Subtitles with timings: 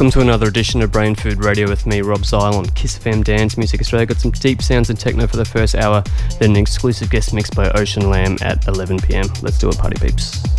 [0.00, 3.22] Welcome to another edition of Brain Food Radio with me, Rob Zile, on Kiss FM
[3.22, 4.06] Dance Music Australia.
[4.06, 6.02] Got some deep sounds and techno for the first hour,
[6.38, 9.26] then an exclusive guest mix by Ocean Lamb at 11 pm.
[9.42, 10.49] Let's do it, party peeps.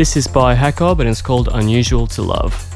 [0.00, 2.69] This is by Hacobb and it's called Unusual to Love.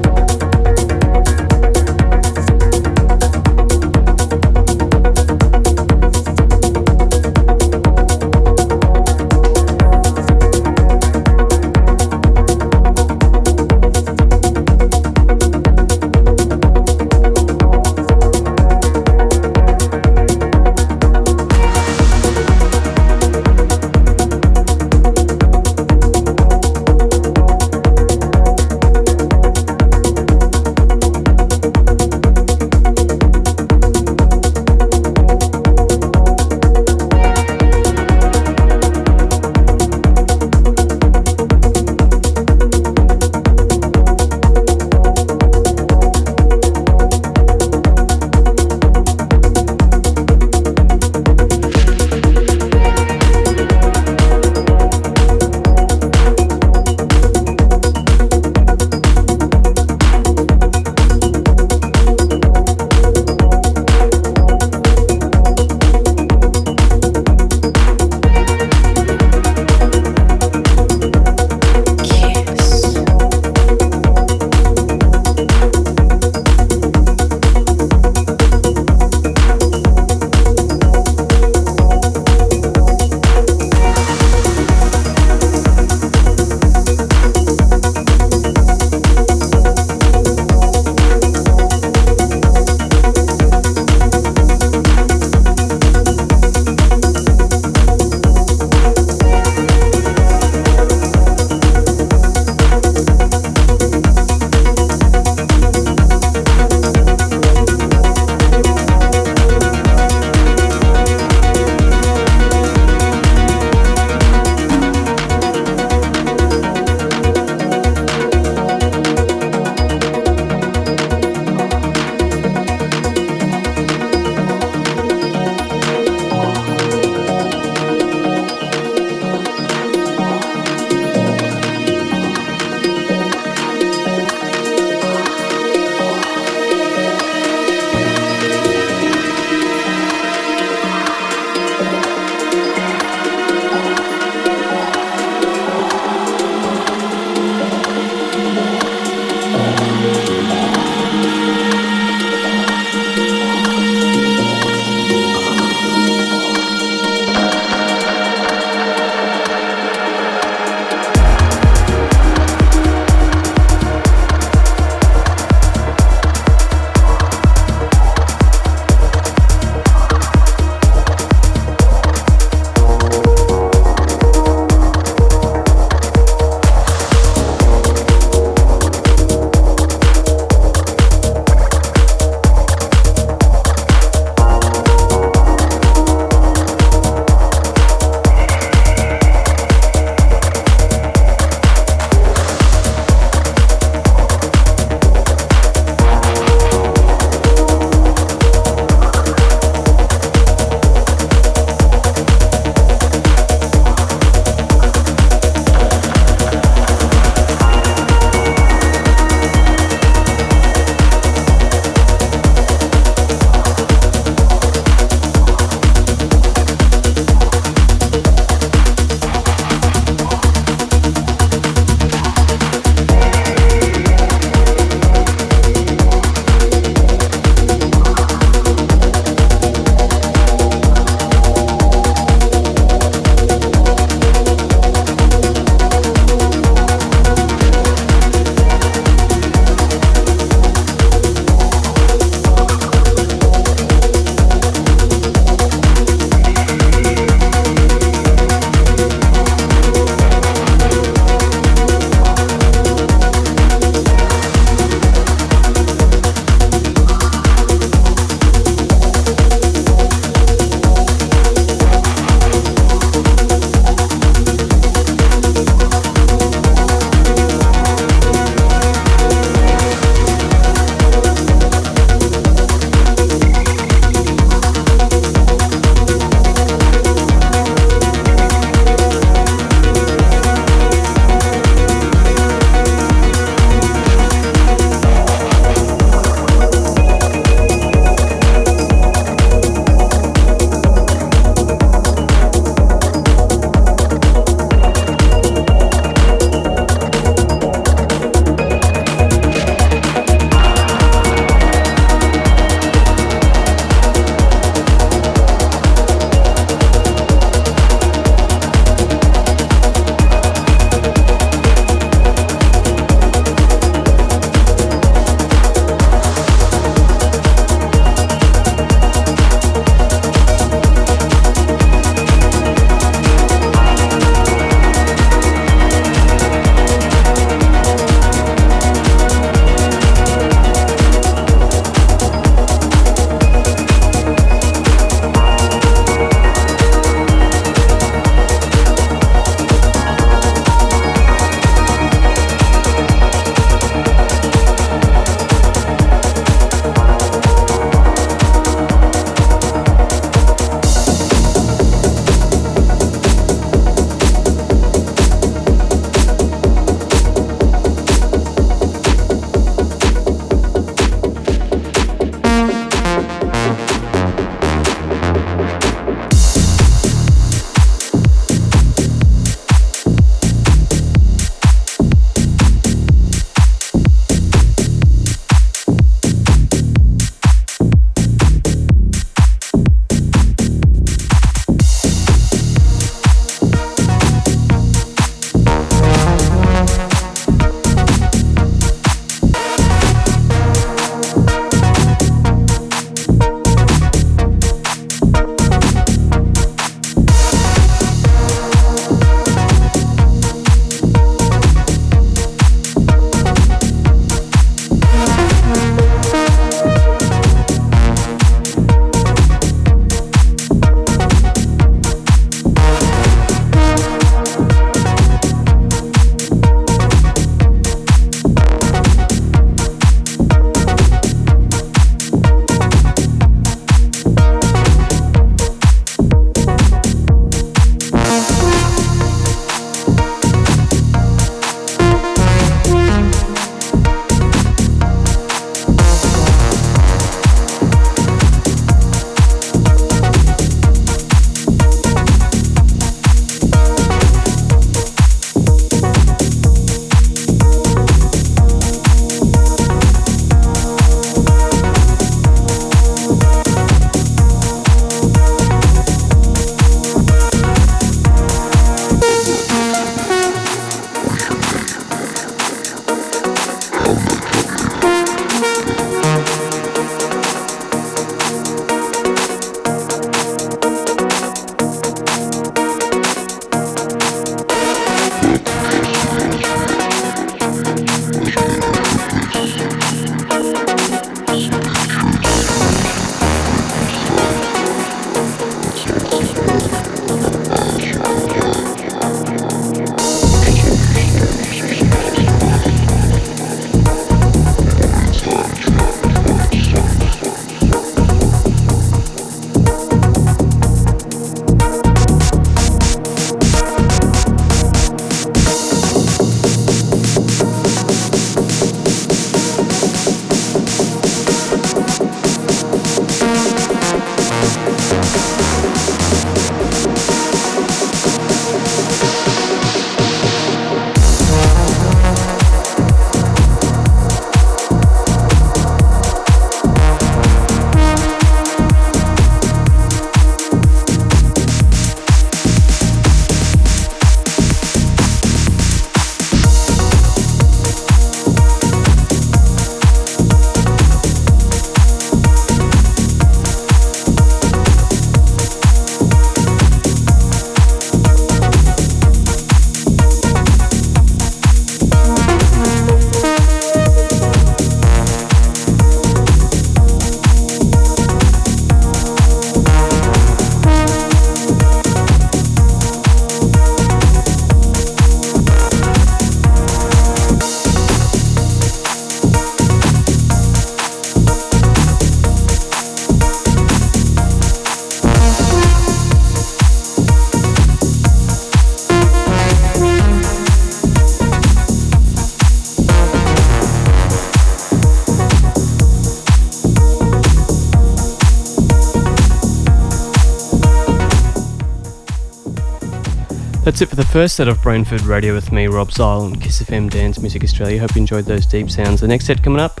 [593.92, 596.58] That's it for the first set of Brain Food Radio with me, Rob Zile, and
[596.58, 598.00] Kiss FM Dance Music Australia.
[598.00, 599.20] Hope you enjoyed those deep sounds.
[599.20, 600.00] The next set coming up,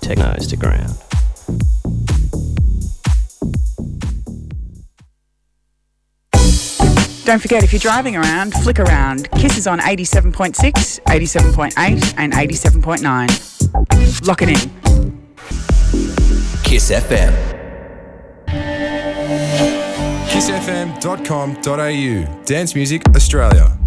[0.00, 0.94] techno, stick around.
[7.24, 9.28] Don't forget, if you're driving around, flick around.
[9.32, 10.54] Kiss is on 87.6,
[11.02, 14.28] 87.8, and 87.9.
[14.28, 14.54] Lock it in.
[16.62, 17.57] Kiss FM.
[20.38, 22.44] KissFM.com.au.
[22.46, 23.77] Dance Music Australia.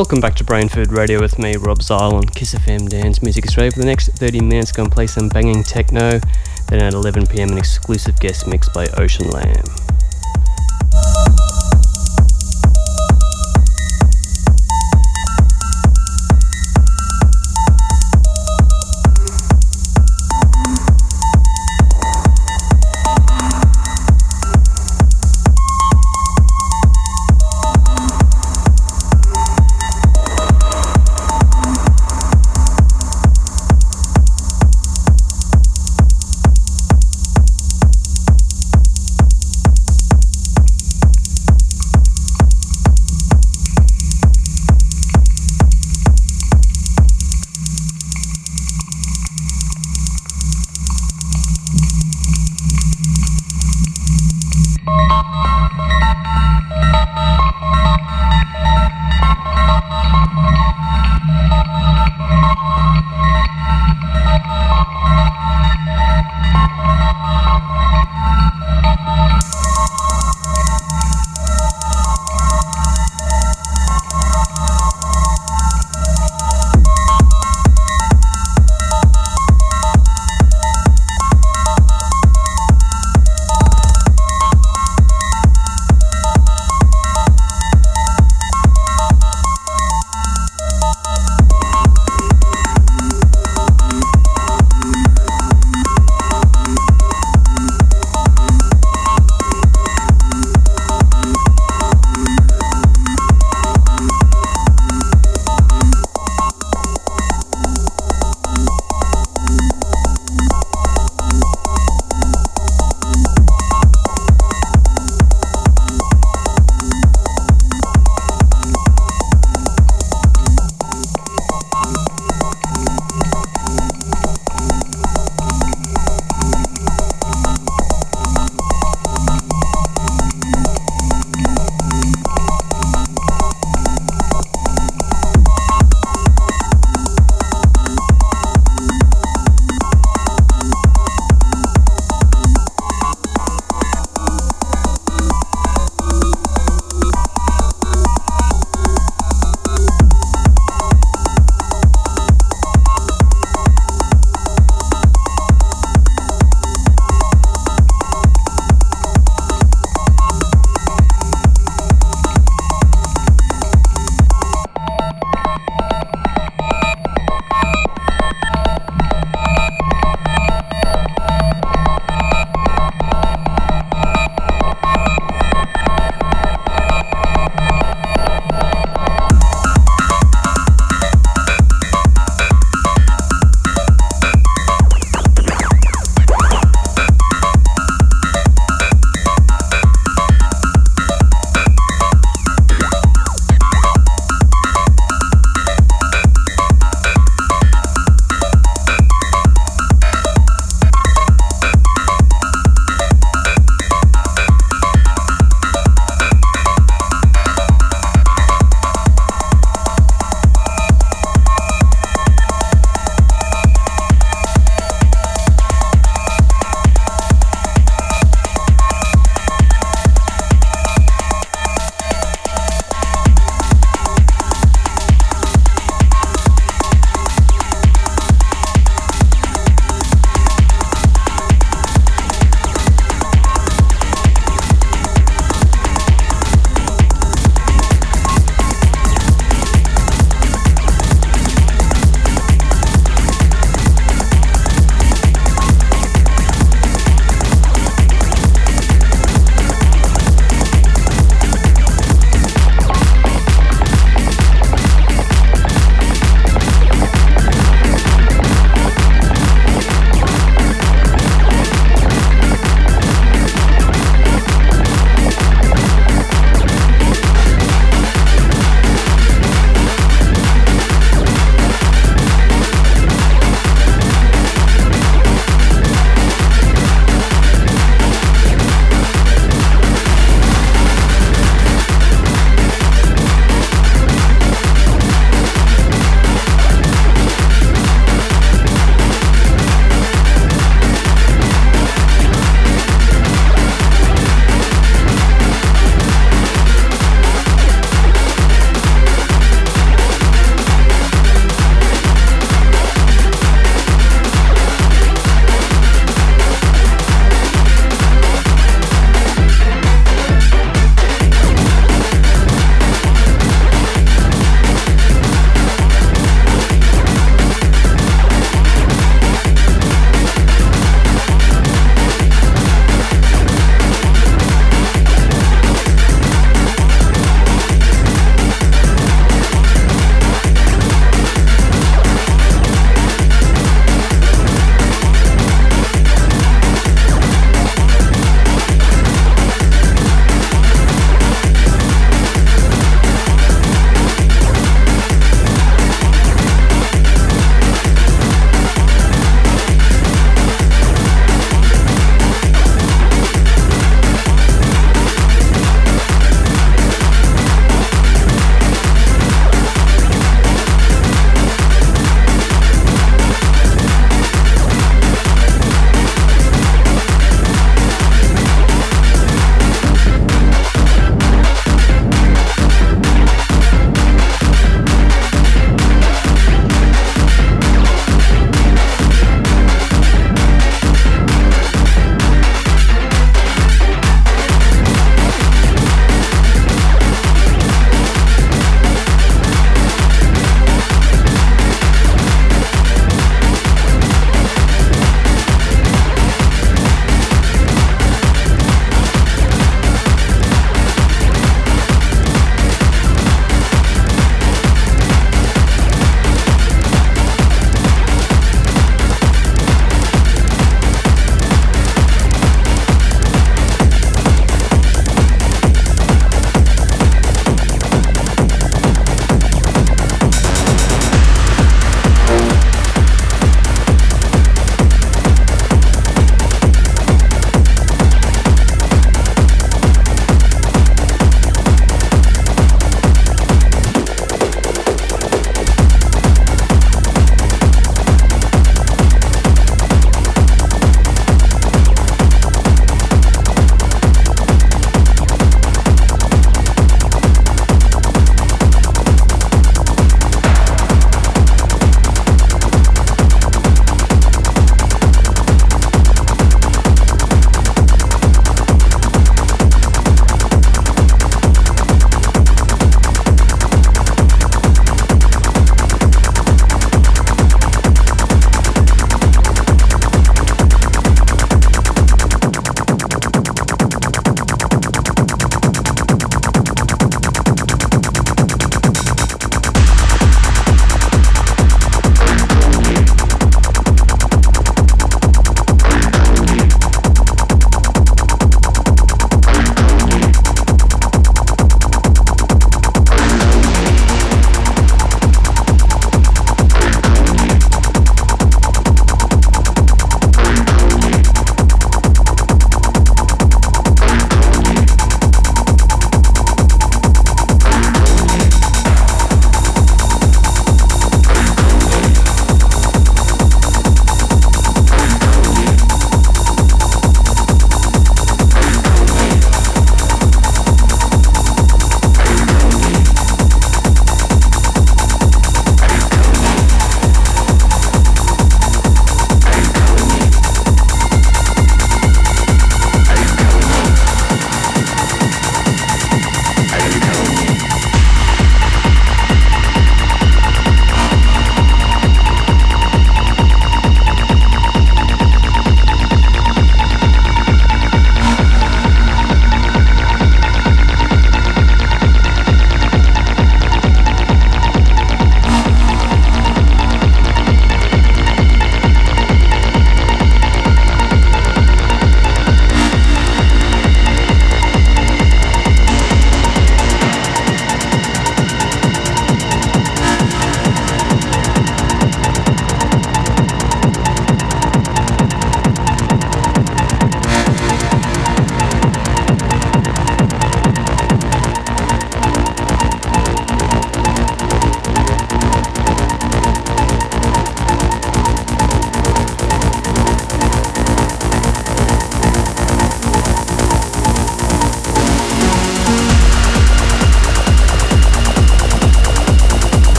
[0.00, 3.46] Welcome back to Brain Food Radio with me, Rob Zile on Kiss FM Dance Music
[3.46, 3.70] Australia.
[3.70, 6.18] For the next 30 minutes, going to play some banging techno.
[6.68, 9.89] Then at 11 pm, an exclusive guest mix by Ocean Lamb.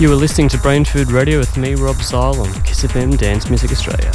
[0.00, 3.48] You are listening to Brain Food Radio with me, Rob Zile, on Kiss FM Dance
[3.48, 4.12] Music Australia.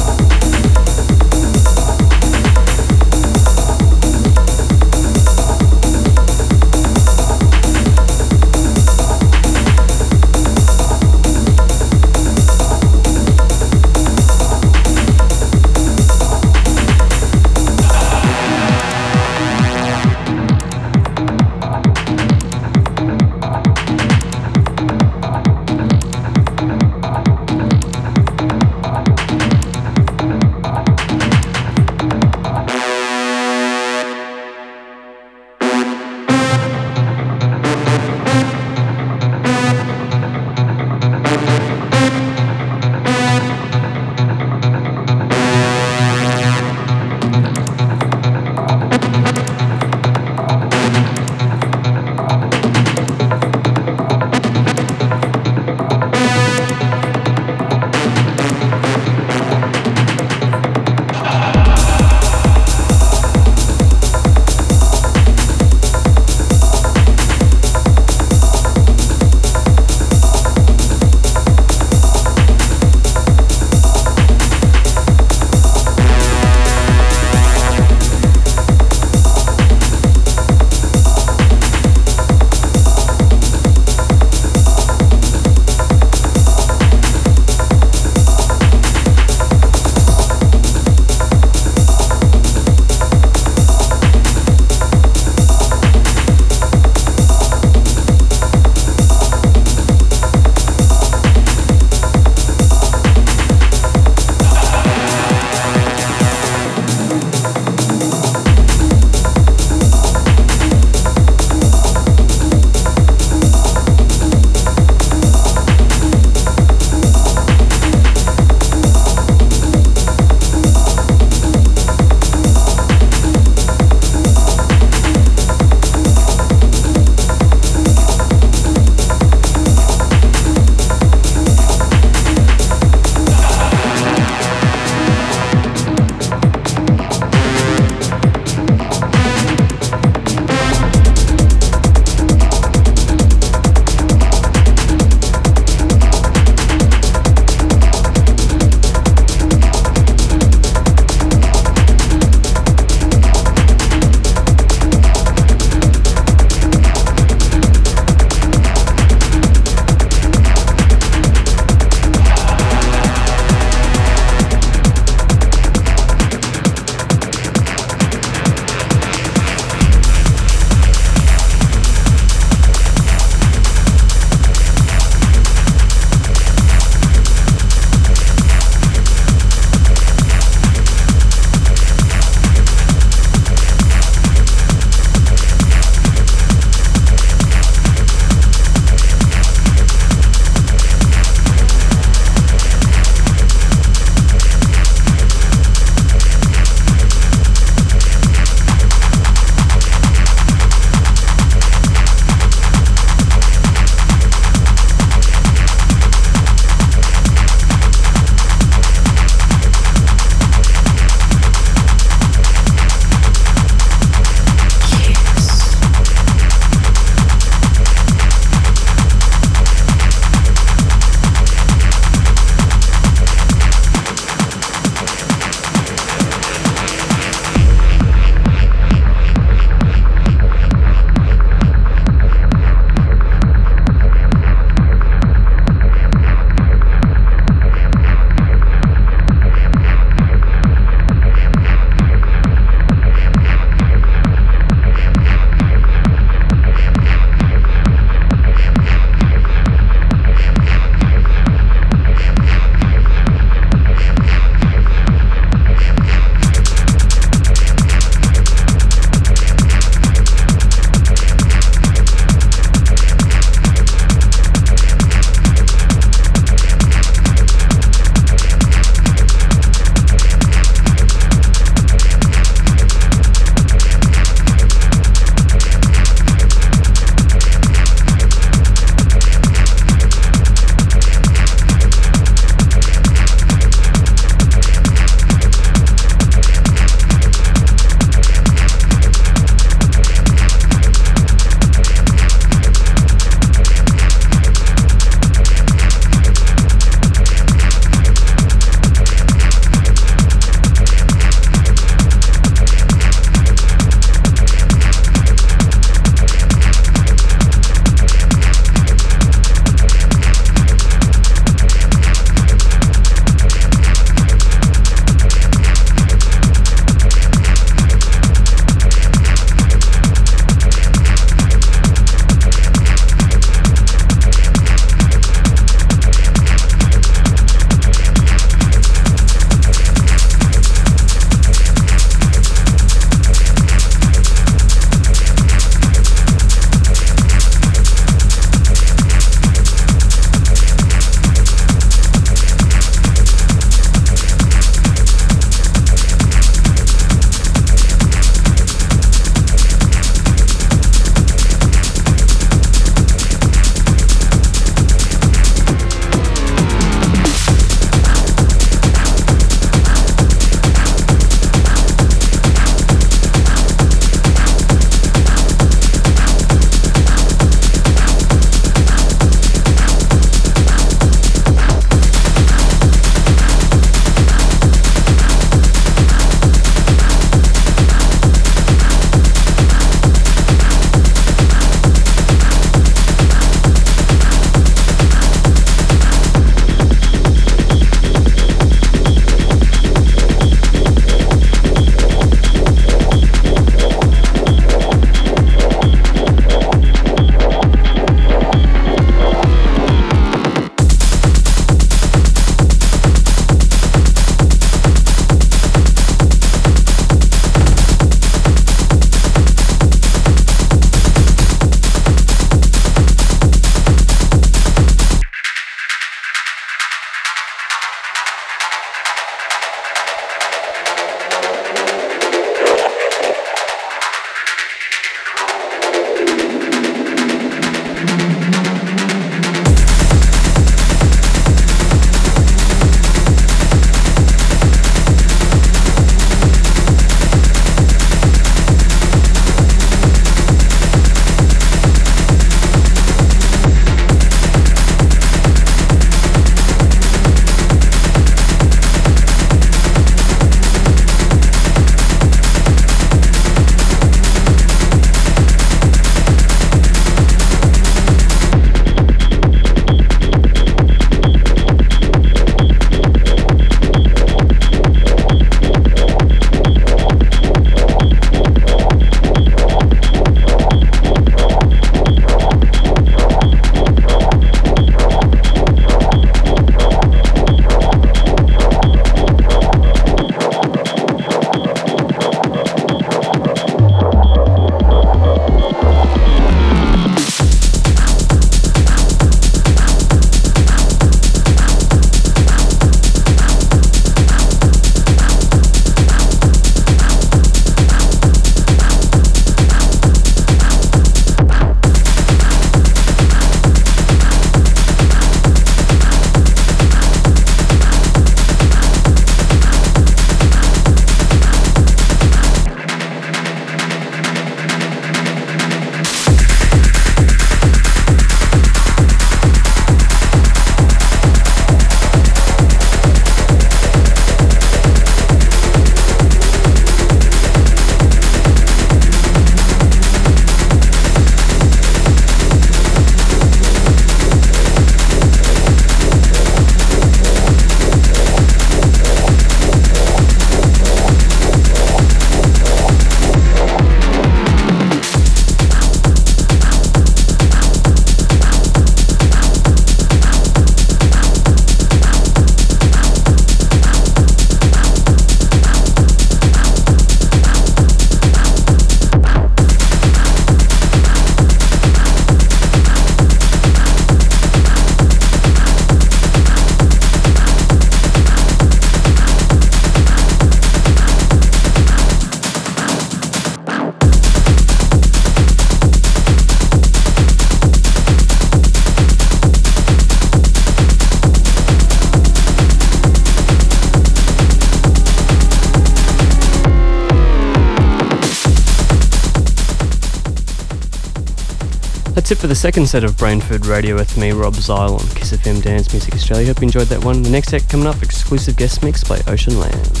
[592.31, 595.05] That's it for the second set of Brain Food Radio with me, Rob Zile on
[595.15, 596.47] Kiss FM Dance Music Australia.
[596.47, 597.23] Hope you enjoyed that one.
[597.23, 600.00] The next set coming up, exclusive guest mix by Ocean Lamb.